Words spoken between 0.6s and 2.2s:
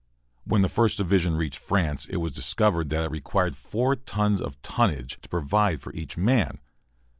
the First Division reached France it